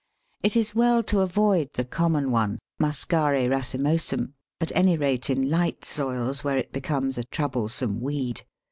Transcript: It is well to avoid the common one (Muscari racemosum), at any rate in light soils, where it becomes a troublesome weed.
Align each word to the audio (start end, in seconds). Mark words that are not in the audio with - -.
It 0.41 0.55
is 0.55 0.73
well 0.73 1.03
to 1.03 1.19
avoid 1.19 1.73
the 1.75 1.85
common 1.85 2.31
one 2.31 2.57
(Muscari 2.79 3.43
racemosum), 3.47 4.33
at 4.59 4.71
any 4.73 4.97
rate 4.97 5.29
in 5.29 5.47
light 5.51 5.85
soils, 5.85 6.43
where 6.43 6.57
it 6.57 6.73
becomes 6.73 7.19
a 7.19 7.23
troublesome 7.25 8.01
weed. 8.01 8.41